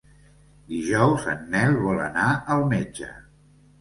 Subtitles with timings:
[0.71, 3.11] Dijous en Nel vol anar al metge.